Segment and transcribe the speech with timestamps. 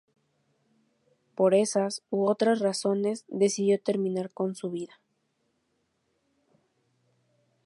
[1.35, 4.99] Por esas u otras razones, decidió terminar con su vida.